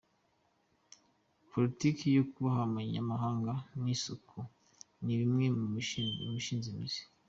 Politiki 1.51 2.03
yo 2.17 2.23
kubaha 2.31 2.61
amanyamahanga 2.69 3.53
n’isuku 3.81 4.37
ni 5.03 5.13
bimwe 5.19 5.45
mu 5.57 5.65
bishinze 6.33 6.67
imizi. 6.73 7.01